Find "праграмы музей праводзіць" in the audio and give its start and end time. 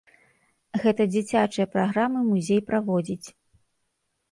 1.77-3.27